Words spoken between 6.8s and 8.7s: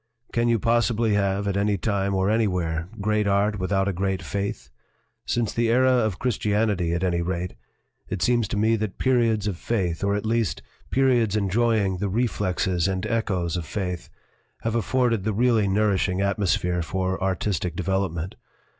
at any rate, it seems to